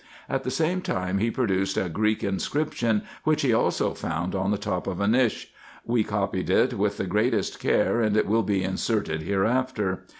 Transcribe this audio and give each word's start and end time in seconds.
At 0.27 0.43
the 0.43 0.49
same 0.49 0.81
time 0.81 1.19
he 1.19 1.29
produced 1.29 1.77
a 1.77 1.87
Greek 1.87 2.23
inscription, 2.23 3.03
which 3.23 3.43
we 3.43 3.53
also 3.53 3.93
found 3.93 4.33
on 4.33 4.49
the 4.49 4.57
top 4.57 4.87
of 4.87 4.99
a 4.99 5.07
niche: 5.07 5.53
we 5.85 6.03
copied 6.03 6.49
it 6.49 6.73
with 6.73 6.97
the 6.97 7.05
greatest 7.05 7.59
care, 7.59 8.01
and 8.01 8.17
it 8.17 8.25
will 8.25 8.41
be 8.41 8.63
inserted 8.63 9.21
hereafter. 9.21 10.07